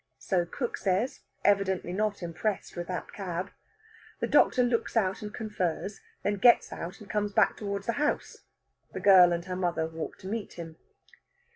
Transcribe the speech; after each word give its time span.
So 0.17 0.47
cook 0.47 0.77
says, 0.77 1.19
evidently 1.45 1.93
not 1.93 2.23
impressed 2.23 2.75
with 2.75 2.87
that 2.87 3.13
cab. 3.13 3.51
The 4.19 4.25
doctor 4.25 4.63
looks 4.63 4.97
out 4.97 5.21
and 5.21 5.31
confers; 5.31 5.99
then 6.23 6.37
gets 6.37 6.73
out 6.73 7.01
and 7.01 7.07
comes 7.07 7.33
back 7.33 7.55
towards 7.55 7.85
the 7.85 7.91
house. 8.01 8.37
The 8.93 8.99
girl 8.99 9.31
and 9.31 9.45
her 9.45 9.55
mother 9.55 9.85
walk 9.85 10.17
to 10.17 10.27
meet 10.27 10.53
him. 10.53 10.77